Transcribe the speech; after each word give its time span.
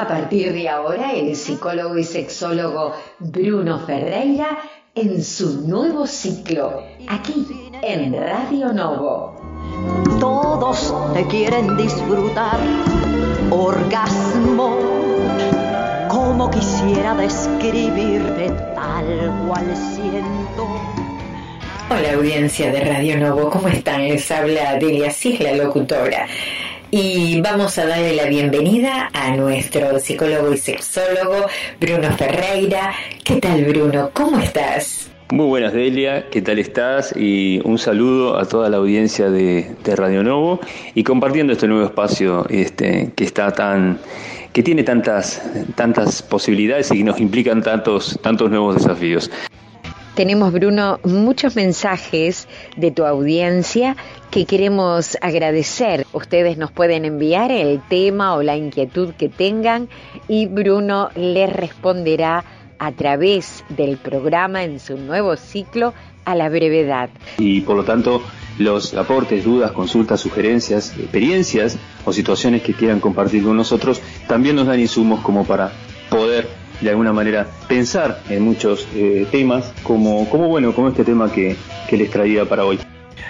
A 0.00 0.08
partir 0.08 0.54
de 0.54 0.66
ahora, 0.66 1.12
el 1.12 1.36
psicólogo 1.36 1.98
y 1.98 2.04
sexólogo 2.04 2.94
Bruno 3.18 3.80
Ferreira 3.80 4.58
en 4.94 5.22
su 5.22 5.68
nuevo 5.68 6.06
ciclo, 6.06 6.84
aquí 7.06 7.46
en 7.82 8.14
Radio 8.14 8.72
Novo. 8.72 9.36
Todos 10.18 10.94
te 11.12 11.26
quieren 11.26 11.76
disfrutar, 11.76 12.58
orgasmo, 13.50 14.78
como 16.08 16.50
quisiera 16.50 17.14
describirte 17.16 18.48
tal 18.74 19.44
cual 19.46 19.66
siento. 19.76 20.66
Hola 21.90 22.14
audiencia 22.14 22.72
de 22.72 22.80
Radio 22.84 23.18
Novo, 23.18 23.50
¿cómo 23.50 23.68
están? 23.68 24.08
Les 24.08 24.30
habla 24.30 24.78
Delia 24.78 25.10
Cis, 25.10 25.40
la 25.40 25.52
locutora. 25.56 26.26
Y 26.92 27.40
vamos 27.40 27.78
a 27.78 27.86
darle 27.86 28.16
la 28.16 28.24
bienvenida 28.24 29.10
a 29.12 29.36
nuestro 29.36 30.00
psicólogo 30.00 30.52
y 30.52 30.56
sexólogo 30.56 31.46
Bruno 31.80 32.10
Ferreira. 32.16 32.92
¿Qué 33.22 33.36
tal 33.36 33.64
Bruno? 33.64 34.10
¿Cómo 34.12 34.40
estás? 34.40 35.08
Muy 35.30 35.46
buenas 35.46 35.72
Delia, 35.72 36.28
¿qué 36.30 36.42
tal 36.42 36.58
estás? 36.58 37.14
Y 37.16 37.60
un 37.62 37.78
saludo 37.78 38.36
a 38.36 38.44
toda 38.46 38.68
la 38.68 38.78
audiencia 38.78 39.30
de, 39.30 39.72
Radio 39.94 40.24
Novo 40.24 40.58
y 40.92 41.04
compartiendo 41.04 41.52
este 41.52 41.68
nuevo 41.68 41.84
espacio 41.84 42.44
este, 42.48 43.12
que 43.14 43.22
está 43.22 43.52
tan 43.52 44.00
que 44.52 44.64
tiene 44.64 44.82
tantas 44.82 45.40
tantas 45.76 46.22
posibilidades 46.22 46.90
y 46.90 46.98
que 46.98 47.04
nos 47.04 47.20
implican 47.20 47.62
tantos 47.62 48.18
tantos 48.20 48.50
nuevos 48.50 48.74
desafíos. 48.74 49.30
Tenemos, 50.16 50.52
Bruno, 50.52 50.98
muchos 51.04 51.54
mensajes 51.54 52.48
de 52.76 52.90
tu 52.90 53.06
audiencia 53.06 53.96
que 54.30 54.46
queremos 54.46 55.18
agradecer. 55.20 56.06
Ustedes 56.12 56.56
nos 56.56 56.70
pueden 56.70 57.04
enviar 57.04 57.50
el 57.50 57.80
tema 57.88 58.34
o 58.34 58.42
la 58.42 58.56
inquietud 58.56 59.12
que 59.14 59.28
tengan 59.28 59.88
y 60.28 60.46
Bruno 60.46 61.10
les 61.16 61.52
responderá 61.52 62.44
a 62.78 62.92
través 62.92 63.64
del 63.68 63.96
programa 63.96 64.64
en 64.64 64.80
su 64.80 64.96
nuevo 64.96 65.36
ciclo 65.36 65.92
a 66.24 66.34
la 66.34 66.48
brevedad. 66.48 67.10
Y 67.38 67.60
por 67.62 67.76
lo 67.76 67.84
tanto, 67.84 68.22
los 68.58 68.94
aportes, 68.94 69.44
dudas, 69.44 69.72
consultas, 69.72 70.20
sugerencias, 70.20 70.96
experiencias 70.98 71.76
o 72.04 72.12
situaciones 72.12 72.62
que 72.62 72.74
quieran 72.74 73.00
compartir 73.00 73.42
con 73.42 73.56
nosotros 73.56 74.00
también 74.28 74.56
nos 74.56 74.66
dan 74.66 74.80
insumos 74.80 75.20
como 75.20 75.44
para 75.44 75.72
poder 76.08 76.48
de 76.80 76.90
alguna 76.90 77.12
manera 77.12 77.46
pensar 77.68 78.22
en 78.28 78.42
muchos 78.42 78.86
eh, 78.94 79.26
temas, 79.30 79.72
como, 79.82 80.28
como 80.30 80.48
bueno, 80.48 80.74
como 80.74 80.88
este 80.88 81.04
tema 81.04 81.30
que, 81.30 81.56
les 81.90 82.10
traía 82.10 82.44
para 82.44 82.64
hoy. 82.64 82.78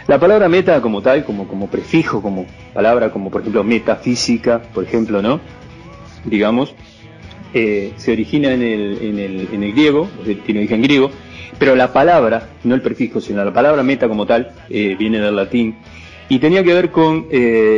La 0.07 0.19
palabra 0.19 0.49
meta 0.49 0.81
como 0.81 1.03
tal, 1.03 1.25
como, 1.25 1.47
como 1.47 1.69
prefijo, 1.69 2.23
como 2.23 2.47
palabra, 2.75 3.11
como 3.11 3.31
por 3.31 3.41
ejemplo 3.43 3.65
metafísica, 3.65 4.61
por 4.61 4.85
ejemplo, 4.85 5.23
¿no? 5.23 5.41
Digamos, 6.25 6.75
eh, 7.55 7.93
se 7.97 8.13
origina 8.13 8.53
en 8.53 8.63
el, 8.63 8.99
en 9.03 9.19
el, 9.19 9.49
en 9.53 9.63
el 9.63 9.73
griego, 9.73 10.09
tiene 10.45 10.61
origen 10.61 10.83
griego, 10.83 11.11
pero 11.59 11.77
la 11.77 11.93
palabra, 11.93 12.49
no 12.65 12.75
el 12.75 12.83
prefijo, 12.83 13.21
sino 13.21 13.45
la 13.45 13.53
palabra 13.53 13.83
meta 13.83 14.09
como 14.09 14.27
tal, 14.27 14.53
eh, 14.69 14.97
viene 14.99 15.21
del 15.21 15.37
latín, 15.37 15.77
y 16.29 16.39
tenía 16.39 16.63
que 16.63 16.73
ver 16.73 16.91
con 16.91 17.27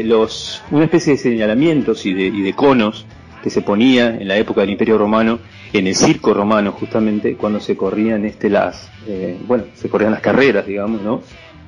los, 0.04 0.62
una 0.70 0.84
especie 0.84 1.14
de 1.14 1.18
señalamientos 1.18 2.04
y 2.04 2.12
de, 2.12 2.24
y 2.24 2.42
de 2.42 2.52
conos 2.52 3.06
que 3.42 3.50
se 3.50 3.60
ponía 3.60 4.08
en 4.08 4.28
la 4.28 4.36
época 4.36 4.60
del 4.60 4.70
Imperio 4.70 4.96
Romano, 4.96 5.40
en 5.72 5.86
el 5.86 5.94
circo 5.94 6.32
romano 6.32 6.72
justamente, 6.72 7.34
cuando 7.36 7.60
se 7.60 7.76
corrían 7.76 8.24
este 8.24 8.48
las, 8.48 8.90
eh, 9.06 9.38
bueno, 9.46 9.64
se 9.74 9.88
corrían 9.88 10.12
las 10.12 10.20
carreras, 10.20 10.66
digamos, 10.66 11.02
¿no? 11.02 11.22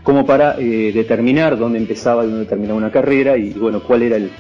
Como 0.04 0.24
para 0.24 0.56
eh, 0.60 0.92
determinar 0.94 1.58
dónde 1.58 1.78
empezaba 1.78 2.24
y 2.24 2.30
dónde 2.30 2.46
terminaba 2.46 2.78
una 2.78 2.92
carrera 2.92 3.36
y, 3.36 3.50
bueno, 3.54 3.82
cuál 3.82 4.02
era 4.02 4.16
el, 4.16 4.30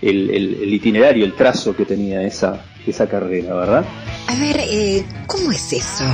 el, 0.00 0.72
itinerario, 0.72 1.26
el 1.26 1.34
trazo 1.34 1.76
que 1.76 1.84
tenía 1.84 2.22
esa, 2.22 2.64
esa 2.86 3.06
carrera, 3.06 3.54
¿verdad? 3.54 3.84
A 4.28 4.34
ver, 4.40 4.56
eh, 4.60 5.04
¿cómo 5.26 5.52
es 5.52 5.72
eso? 5.74 6.04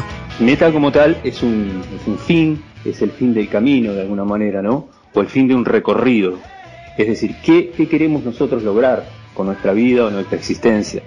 Meta 0.40 0.72
como 0.72 0.90
tal 0.90 1.18
es 1.22 1.44
un, 1.44 1.82
es 2.00 2.08
un 2.08 2.18
fin, 2.18 2.60
es 2.84 3.00
el 3.02 3.12
fin 3.12 3.32
del 3.32 3.48
camino 3.48 3.92
de 3.92 4.00
alguna 4.00 4.24
manera, 4.24 4.60
¿no? 4.60 4.88
O 5.12 5.20
el 5.20 5.28
fin 5.28 5.46
de 5.46 5.54
un 5.54 5.64
recorrido. 5.64 6.40
Es 6.98 7.06
decir, 7.06 7.36
¿qué, 7.44 7.70
qué 7.76 7.86
queremos 7.88 8.24
nosotros 8.24 8.64
lograr? 8.64 9.04
con 9.34 9.46
nuestra 9.46 9.72
vida 9.72 10.06
o 10.06 10.10
nuestra 10.10 10.38
existencia. 10.38 11.02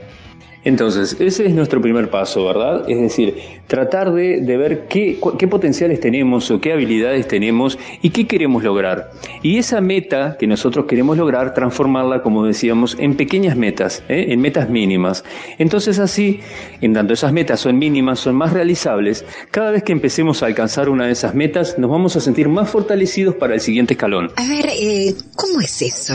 Entonces, 0.67 1.15
ese 1.21 1.45
es 1.45 1.53
nuestro 1.53 1.81
primer 1.81 2.09
paso, 2.09 2.43
¿verdad? 2.43 2.89
Es 2.89 2.99
decir, 2.99 3.37
tratar 3.67 4.11
de, 4.11 4.41
ver 4.57 4.87
qué, 4.89 5.17
qué, 5.39 5.47
potenciales 5.47 6.01
tenemos 6.01 6.51
o 6.51 6.59
qué 6.59 6.73
habilidades 6.73 7.25
tenemos 7.25 7.79
y 8.01 8.09
qué 8.09 8.27
queremos 8.27 8.65
lograr. 8.65 9.11
Y 9.41 9.59
esa 9.59 9.79
meta 9.79 10.35
que 10.37 10.45
nosotros 10.45 10.85
queremos 10.85 11.17
lograr, 11.17 11.53
transformarla, 11.53 12.21
como 12.21 12.45
decíamos, 12.45 12.97
en 12.99 13.15
pequeñas 13.15 13.55
metas, 13.55 14.03
¿eh? 14.09 14.25
en 14.27 14.41
metas 14.41 14.69
mínimas. 14.69 15.23
Entonces 15.57 15.99
así, 15.99 16.41
en 16.81 16.93
tanto 16.93 17.13
esas 17.13 17.31
metas 17.31 17.61
son 17.61 17.79
mínimas, 17.79 18.19
son 18.19 18.35
más 18.35 18.51
realizables, 18.51 19.23
cada 19.51 19.71
vez 19.71 19.83
que 19.83 19.93
empecemos 19.93 20.43
a 20.43 20.47
alcanzar 20.47 20.89
una 20.89 21.05
de 21.05 21.13
esas 21.13 21.33
metas, 21.33 21.79
nos 21.79 21.89
vamos 21.89 22.17
a 22.17 22.19
sentir 22.19 22.49
más 22.49 22.69
fortalecidos 22.69 23.35
para 23.35 23.53
el 23.53 23.61
siguiente 23.61 23.93
escalón. 23.93 24.31
A 24.35 24.45
ver, 24.49 24.65
eh, 24.69 25.15
¿cómo 25.37 25.61
es 25.61 25.81
eso? 25.81 26.13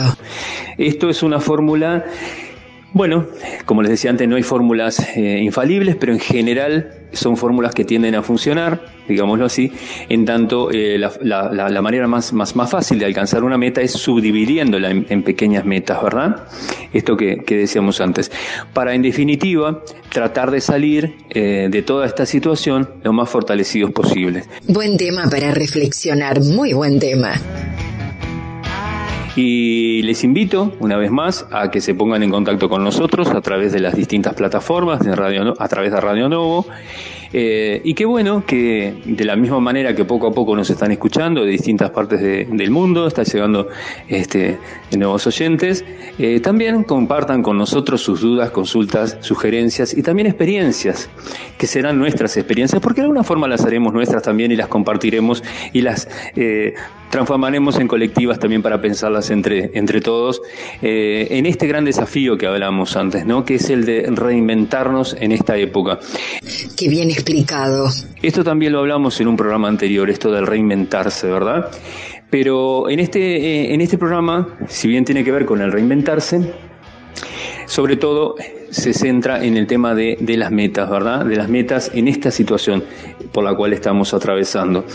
Esto 0.77 1.09
es 1.09 1.23
una 1.23 1.39
fórmula 1.39 2.05
bueno, 2.93 3.27
como 3.65 3.81
les 3.81 3.91
decía 3.91 4.11
antes, 4.11 4.27
no 4.27 4.35
hay 4.35 4.43
fórmulas 4.43 4.99
eh, 5.17 5.39
infalibles, 5.41 5.95
pero 5.95 6.13
en 6.13 6.19
general 6.19 7.03
son 7.11 7.37
fórmulas 7.37 7.73
que 7.73 7.85
tienden 7.85 8.15
a 8.15 8.23
funcionar, 8.23 8.85
digámoslo 9.07 9.45
así, 9.45 9.71
en 10.09 10.25
tanto 10.25 10.69
eh, 10.71 10.97
la, 10.99 11.81
manera 11.81 12.07
más, 12.07 12.33
más, 12.33 12.55
más, 12.55 12.69
fácil 12.69 12.99
de 12.99 13.05
alcanzar 13.05 13.43
una 13.43 13.57
meta 13.57 13.81
es 13.81 13.91
subdividiéndola 13.91 14.91
en, 14.91 15.23
pequeñas 15.23 15.65
metas, 15.65 16.01
¿verdad? 16.03 16.47
Esto 16.91 17.15
que, 17.17 17.43
decíamos 17.47 18.01
antes. 18.01 18.31
Para, 18.73 18.93
en 18.93 19.01
definitiva, 19.01 19.83
tratar 20.09 20.51
de 20.51 20.61
salir 20.61 21.15
eh, 21.29 21.67
de 21.69 21.81
toda 21.81 22.05
esta 22.05 22.25
situación 22.25 22.89
lo 23.03 23.13
más 23.13 23.29
fortalecidos 23.29 23.91
posible. 23.91 24.43
Buen 24.67 24.97
tema 24.97 25.29
para 25.29 25.51
reflexionar, 25.51 26.41
muy 26.41 26.73
buen 26.73 26.99
tema. 26.99 27.33
Y 29.35 30.03
les 30.03 30.23
invito 30.23 30.73
una 30.79 30.97
vez 30.97 31.09
más 31.09 31.47
a 31.51 31.71
que 31.71 31.81
se 31.81 31.95
pongan 31.95 32.21
en 32.21 32.29
contacto 32.29 32.69
con 32.69 32.83
nosotros 32.83 33.29
a 33.29 33.41
través 33.41 33.73
de 33.73 33.79
las 33.79 33.95
distintas 33.95 34.35
plataformas, 34.35 34.99
de 34.99 35.15
radio, 35.15 35.55
a 35.57 35.67
través 35.67 35.91
de 35.91 35.99
Radio 35.99 36.29
Novo 36.29 36.67
eh, 37.33 37.81
y 37.83 37.95
qué 37.95 38.05
bueno 38.05 38.45
que 38.45 38.93
de 39.05 39.25
la 39.25 39.35
misma 39.35 39.59
manera 39.59 39.95
que 39.95 40.05
poco 40.05 40.27
a 40.27 40.31
poco 40.31 40.55
nos 40.55 40.69
están 40.69 40.91
escuchando 40.91 41.43
de 41.43 41.49
distintas 41.49 41.89
partes 41.89 42.21
del 42.21 42.69
mundo, 42.69 43.07
está 43.07 43.23
llegando 43.23 43.67
este, 44.07 44.59
nuevos 44.95 45.25
oyentes, 45.25 45.83
eh, 46.19 46.39
también 46.39 46.83
compartan 46.83 47.41
con 47.41 47.57
nosotros 47.57 48.01
sus 48.01 48.21
dudas, 48.21 48.51
consultas, 48.51 49.17
sugerencias 49.21 49.97
y 49.97 50.03
también 50.03 50.27
experiencias, 50.27 51.09
que 51.57 51.65
serán 51.65 51.97
nuestras 51.97 52.37
experiencias, 52.37 52.79
porque 52.81 53.01
de 53.01 53.05
alguna 53.05 53.23
forma 53.23 53.47
las 53.47 53.65
haremos 53.65 53.93
nuestras 53.93 54.21
también 54.21 54.51
y 54.51 54.55
las 54.55 54.67
compartiremos 54.67 55.43
y 55.73 55.81
las 55.81 56.07
eh, 56.35 56.75
transformaremos 57.09 57.79
en 57.79 57.87
colectivas 57.87 58.37
también 58.39 58.61
para 58.61 58.79
pensarlas 58.79 59.31
entre, 59.31 59.71
entre 59.73 60.01
todos 60.01 60.41
en 60.81 61.45
este 61.45 61.67
gran 61.67 61.85
desafío 61.85 62.37
que 62.37 62.47
hablamos 62.47 62.95
antes, 62.95 63.23
¿no? 63.25 63.45
que 63.45 63.55
es 63.55 63.69
el 63.69 63.85
de 63.85 64.07
reinventarnos 64.09 65.15
en 65.19 65.31
esta 65.31 65.55
época. 65.57 65.99
Esto 68.21 68.43
también 68.43 68.73
lo 68.73 68.79
hablamos 68.79 69.19
en 69.21 69.27
un 69.27 69.37
programa 69.37 69.67
anterior, 69.67 70.09
esto 70.09 70.31
del 70.31 70.47
reinventarse, 70.47 71.27
¿verdad? 71.27 71.71
Pero 72.29 72.89
en 72.89 72.99
este, 72.99 73.19
eh, 73.19 73.73
en 73.73 73.81
este 73.81 73.97
programa, 73.97 74.57
si 74.67 74.87
bien 74.87 75.05
tiene 75.05 75.23
que 75.23 75.31
ver 75.31 75.45
con 75.45 75.61
el 75.61 75.71
reinventarse, 75.71 76.53
sobre 77.65 77.95
todo 77.95 78.35
se 78.69 78.93
centra 78.93 79.43
en 79.43 79.57
el 79.57 79.67
tema 79.67 79.95
de, 79.95 80.17
de, 80.19 80.37
las 80.37 80.51
metas, 80.51 80.89
¿verdad? 80.89 81.25
De 81.25 81.35
las 81.35 81.49
metas 81.49 81.91
en 81.93 82.07
esta 82.07 82.31
situación 82.31 82.83
por 83.31 83.43
la 83.43 83.55
cual 83.55 83.73
estamos 83.73 84.13
atravesando. 84.13 84.85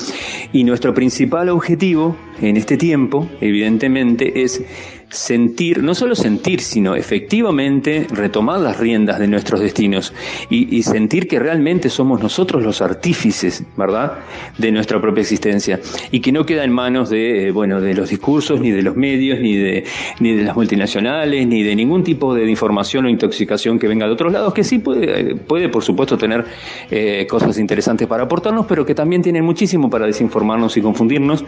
Y 0.53 0.65
nuestro 0.65 0.95
principal 0.95 1.49
objetivo 1.49 2.17
en 2.41 2.57
este 2.57 2.77
tiempo, 2.77 3.29
evidentemente, 3.41 4.43
es 4.43 4.63
sentir, 5.11 5.83
no 5.83 5.95
solo 5.95 6.15
sentir, 6.15 6.61
sino 6.61 6.95
efectivamente 6.95 8.07
retomar 8.11 8.61
las 8.61 8.79
riendas 8.79 9.19
de 9.19 9.27
nuestros 9.27 9.61
destinos 9.61 10.13
y, 10.51 10.83
sentir 10.83 11.29
que 11.29 11.39
realmente 11.39 11.89
somos 11.89 12.23
nosotros 12.23 12.63
los 12.63 12.81
artífices, 12.83 13.65
¿verdad?, 13.77 14.19
de 14.59 14.71
nuestra 14.71 15.01
propia 15.01 15.23
existencia 15.23 15.81
y 16.11 16.21
que 16.21 16.33
no 16.33 16.47
queda 16.47 16.65
en 16.65 16.73
manos 16.73 17.11
de, 17.11 17.49
eh, 17.49 17.51
bueno, 17.51 17.81
de 17.81 17.95
los 17.95 18.11
discursos, 18.11 18.61
ni 18.61 18.71
de 18.71 18.83
los 18.83 18.97
medios, 18.97 19.41
ni 19.41 19.57
de, 19.57 19.85
ni 20.21 20.35
de 20.35 20.45
las 20.45 20.57
multinacionales, 20.57 21.47
ni 21.47 21.63
de 21.63 21.75
ningún 21.75 22.05
tipo 22.05 22.35
de 22.35 22.49
información 22.49 23.07
o 23.07 23.09
intoxicación 23.09 23.58
que 23.79 23.89
venga 23.89 24.07
de 24.07 24.13
otros 24.13 24.33
lados, 24.33 24.55
que 24.55 24.65
sí 24.65 24.79
puede, 24.79 25.35
puede 25.37 25.69
por 25.69 25.83
supuesto, 25.83 26.17
tener 26.17 26.45
eh, 26.91 27.27
cosas 27.29 27.59
interesantes 27.59 28.07
para 28.07 28.25
aportarnos, 28.25 28.67
pero 28.67 28.85
que 28.85 28.95
también 28.95 29.23
tienen 29.23 29.45
muchísimo 29.45 29.91
para 29.91 30.07
desinformarnos 30.07 30.77
y 30.77 30.83
confundirnos. 30.83 31.45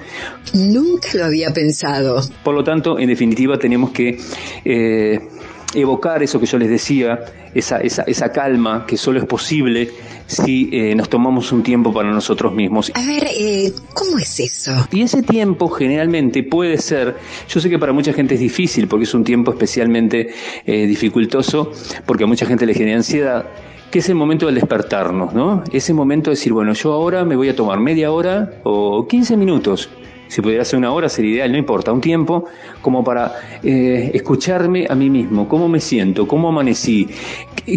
Nunca 0.54 1.08
lo 1.14 1.24
había 1.24 1.52
pensado. 1.52 2.20
Por 2.42 2.54
lo 2.54 2.64
tanto, 2.64 2.98
en 2.98 3.08
definitiva, 3.08 3.58
tenemos 3.58 3.90
que 3.90 4.18
eh, 4.64 5.20
evocar 5.74 6.22
eso 6.22 6.40
que 6.40 6.46
yo 6.46 6.58
les 6.58 6.68
decía, 6.68 7.20
esa, 7.54 7.78
esa, 7.78 8.02
esa 8.02 8.32
calma 8.32 8.84
que 8.86 8.96
solo 8.96 9.18
es 9.18 9.24
posible 9.24 9.90
si 10.26 10.68
eh, 10.72 10.94
nos 10.94 11.08
tomamos 11.08 11.50
un 11.52 11.62
tiempo 11.62 11.92
para 11.92 12.10
nosotros 12.10 12.52
mismos. 12.52 12.92
A 12.94 13.04
ver, 13.04 13.28
eh, 13.32 13.72
¿cómo 13.92 14.18
es 14.18 14.38
eso? 14.40 14.72
Y 14.92 15.02
ese 15.02 15.22
tiempo 15.22 15.68
generalmente 15.68 16.42
puede 16.42 16.78
ser, 16.78 17.16
yo 17.48 17.60
sé 17.60 17.68
que 17.68 17.78
para 17.78 17.92
mucha 17.92 18.12
gente 18.12 18.34
es 18.34 18.40
difícil 18.40 18.86
porque 18.88 19.04
es 19.04 19.14
un 19.14 19.24
tiempo 19.24 19.52
especialmente 19.52 20.30
eh, 20.66 20.86
dificultoso, 20.86 21.72
porque 22.06 22.24
a 22.24 22.26
mucha 22.26 22.46
gente 22.46 22.66
le 22.66 22.74
genera 22.74 22.98
ansiedad, 22.98 23.46
que 23.90 23.98
es 23.98 24.08
el 24.08 24.14
momento 24.14 24.46
del 24.46 24.54
despertarnos, 24.54 25.34
¿no? 25.34 25.64
Ese 25.72 25.92
momento 25.92 26.30
de 26.30 26.36
decir, 26.36 26.52
bueno, 26.52 26.74
yo 26.74 26.92
ahora 26.92 27.24
me 27.24 27.34
voy 27.34 27.48
a 27.48 27.56
tomar 27.56 27.80
media 27.80 28.12
hora 28.12 28.52
o 28.62 29.06
15 29.08 29.36
minutos 29.36 29.90
si 30.30 30.40
pudiera 30.40 30.64
ser 30.64 30.78
una 30.78 30.92
hora 30.92 31.08
sería 31.08 31.32
ideal, 31.32 31.52
no 31.52 31.58
importa, 31.58 31.92
un 31.92 32.00
tiempo 32.00 32.44
como 32.80 33.02
para 33.02 33.32
eh, 33.64 34.12
escucharme 34.14 34.86
a 34.88 34.94
mí 34.94 35.10
mismo, 35.10 35.48
cómo 35.48 35.68
me 35.68 35.80
siento, 35.80 36.28
cómo 36.28 36.48
amanecí, 36.48 37.08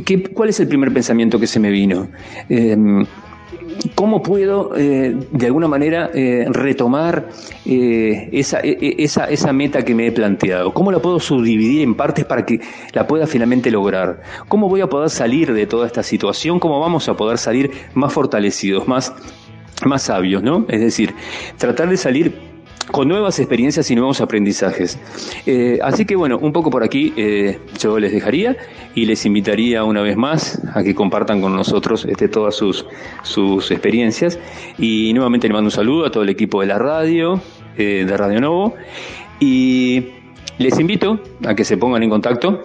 qué, 0.06 0.24
cuál 0.32 0.50
es 0.50 0.60
el 0.60 0.68
primer 0.68 0.94
pensamiento 0.94 1.40
que 1.40 1.48
se 1.48 1.60
me 1.60 1.72
vino. 1.72 2.08
Em, 2.48 3.06
¿Cómo 3.96 4.22
puedo, 4.22 4.76
eh, 4.78 5.16
de 5.32 5.46
alguna 5.48 5.68
manera, 5.68 6.12
eh, 6.14 6.46
retomar 6.48 7.30
esa, 7.66 8.60
e, 8.60 8.78
e, 8.80 8.96
esa, 9.00 9.26
esa, 9.26 9.52
meta 9.52 9.84
que 9.84 9.96
me 9.96 10.08
he 10.08 10.12
planteado? 10.12 10.74
¿Cómo 10.74 10.92
la 10.92 11.00
puedo 11.00 11.20
subdividir 11.20 11.82
en 11.82 11.96
partes 11.96 12.24
para 12.24 12.46
que 12.46 12.62
la 12.94 13.08
pueda 13.08 13.26
finalmente 13.26 13.72
lograr? 13.72 14.22
¿Cómo 14.48 14.70
voy 14.70 14.82
a 14.82 14.88
poder 14.88 15.10
salir 15.10 15.54
de 15.54 15.66
toda 15.66 15.88
esta 15.88 16.04
situación? 16.04 16.60
¿Cómo 16.60 16.80
vamos 16.80 17.10
a 17.10 17.16
poder 17.16 17.38
salir 17.38 17.72
más 17.96 18.14
fortalecidos, 18.14 18.88
más 18.88 19.14
más 19.86 20.04
sabios, 20.04 20.44
¿no? 20.44 20.66
Es 20.70 20.82
decir, 20.82 21.14
tratar 21.58 21.90
de 21.90 21.98
salir 21.98 22.54
con 22.92 23.08
nuevas 23.08 23.40
experiencias 23.40 23.90
y 23.92 23.96
nuevos 23.96 24.22
aprendizajes. 24.22 25.00
Eh, 25.46 25.80
así 25.82 26.06
que 26.06 26.16
bueno, 26.16 26.38
un 26.38 26.52
poco 26.52 26.70
por 26.70 26.84
aquí 26.84 27.14
eh, 27.16 27.60
yo 27.80 27.98
les 28.00 28.12
dejaría 28.12 28.58
y 28.94 29.06
les 29.06 29.26
invitaría 29.26 29.84
una 29.84 30.02
vez 30.02 30.18
más 30.18 30.62
a 30.74 30.84
que 30.84 30.94
compartan 30.94 31.42
con 31.42 31.56
nosotros 31.56 32.06
este, 32.06 32.28
todas 32.28 32.56
sus, 32.56 32.86
sus 33.24 33.72
experiencias. 33.72 34.40
Y 34.78 35.14
nuevamente 35.14 35.48
le 35.48 35.54
mando 35.54 35.68
un 35.68 35.72
saludo 35.72 36.06
a 36.06 36.12
todo 36.12 36.24
el 36.24 36.30
equipo 36.30 36.62
de 36.62 36.68
la 36.68 36.80
radio, 36.80 37.42
eh, 37.78 38.06
de 38.08 38.18
Radio 38.18 38.42
Novo. 38.42 38.76
Y 39.40 40.06
les 40.58 40.80
invito 40.80 41.20
a 41.46 41.56
que 41.56 41.64
se 41.64 41.78
pongan 41.78 42.04
en 42.04 42.10
contacto 42.10 42.62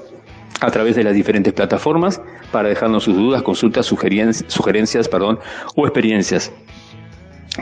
a 0.61 0.71
través 0.71 0.97
de 0.97 1.05
las 1.05 1.15
diferentes 1.15 1.53
plataformas 1.53 2.21
para 2.51 2.69
dejarnos 2.69 3.05
sus 3.05 3.17
dudas, 3.17 3.43
consultas, 3.43 3.87
sugerencias, 3.87 4.45
sugerencias 4.53 5.09
perdón, 5.09 5.39
o 5.77 5.87
experiencias 5.87 6.53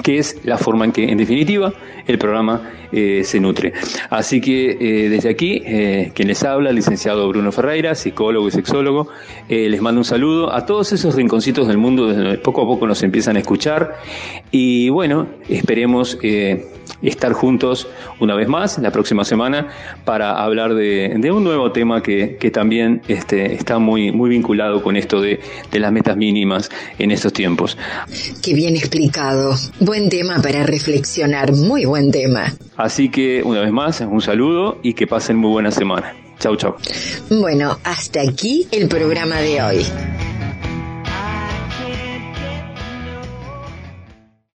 que 0.02 0.18
es 0.18 0.40
la 0.44 0.58
forma 0.58 0.84
en 0.84 0.92
que, 0.92 1.04
en 1.04 1.18
definitiva, 1.18 1.72
el 2.06 2.18
programa 2.18 2.70
eh, 2.92 3.22
se 3.24 3.40
nutre. 3.40 3.72
Así 4.10 4.40
que 4.40 4.76
eh, 4.78 5.08
desde 5.08 5.28
aquí, 5.28 5.62
eh, 5.64 6.12
quien 6.14 6.28
les 6.28 6.42
habla, 6.44 6.70
el 6.70 6.76
licenciado 6.76 7.28
Bruno 7.28 7.50
Ferreira, 7.52 7.94
psicólogo 7.94 8.48
y 8.48 8.50
sexólogo, 8.50 9.08
les 9.48 9.80
mando 9.80 10.00
un 10.00 10.04
saludo 10.04 10.52
a 10.52 10.66
todos 10.66 10.92
esos 10.92 11.14
rinconcitos 11.14 11.68
del 11.68 11.78
mundo 11.78 12.06
donde 12.06 12.38
poco 12.38 12.62
a 12.62 12.66
poco 12.66 12.86
nos 12.86 13.02
empiezan 13.02 13.36
a 13.36 13.40
escuchar 13.40 13.96
y 14.50 14.88
bueno, 14.88 15.28
esperemos 15.48 16.18
estar 17.02 17.32
juntos 17.32 17.88
una 18.20 18.34
vez 18.34 18.48
más 18.48 18.78
la 18.78 18.90
próxima 18.90 19.24
semana 19.24 19.68
para 20.04 20.42
hablar 20.42 20.74
de, 20.74 21.30
un 21.30 21.44
nuevo 21.44 21.72
tema 21.72 22.02
que, 22.02 22.50
también 22.52 23.02
este, 23.08 23.54
está 23.54 23.78
muy, 23.78 24.12
muy 24.12 24.30
vinculado 24.30 24.82
con 24.82 24.96
esto 24.96 25.20
de, 25.20 25.40
de 25.70 25.80
las 25.80 25.92
metas 25.92 26.16
mínimas 26.16 26.70
en 26.98 27.10
estos 27.10 27.32
tiempos. 27.32 27.76
Qué 28.42 28.54
bien 28.54 28.76
explicado. 28.76 29.54
Buen 29.86 30.08
tema 30.08 30.42
para 30.42 30.64
reflexionar, 30.64 31.52
muy 31.52 31.84
buen 31.84 32.10
tema. 32.10 32.52
Así 32.76 33.08
que 33.08 33.44
una 33.44 33.60
vez 33.60 33.70
más, 33.70 34.00
un 34.00 34.20
saludo 34.20 34.80
y 34.82 34.94
que 34.94 35.06
pasen 35.06 35.36
muy 35.36 35.52
buena 35.52 35.70
semana. 35.70 36.12
Chau, 36.40 36.56
chau. 36.56 36.74
Bueno, 37.30 37.78
hasta 37.84 38.20
aquí 38.20 38.66
el 38.72 38.88
programa 38.88 39.36
de 39.36 39.62
hoy. 39.62 39.86